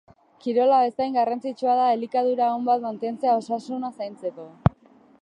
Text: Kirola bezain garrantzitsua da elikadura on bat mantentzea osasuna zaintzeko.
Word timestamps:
Kirola 0.45 0.79
bezain 0.83 1.17
garrantzitsua 1.17 1.77
da 1.81 1.85
elikadura 1.97 2.49
on 2.57 2.67
bat 2.73 2.83
mantentzea 2.89 3.39
osasuna 3.45 3.97
zaintzeko. 4.03 4.53